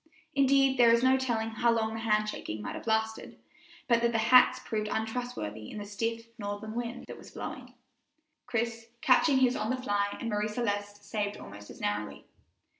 [0.33, 3.37] Indeed, there is no telling how long the hand shaking might have lasted
[3.87, 7.75] but that the hats proved untrustworthy in the stiff northern wind that was blowing,
[8.47, 12.25] Chris catching his on the fly and Marie Celeste's saved almost as narrowly.